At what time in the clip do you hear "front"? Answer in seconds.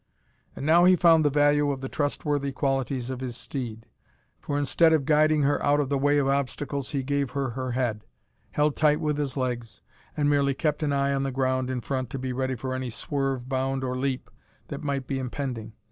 11.81-12.09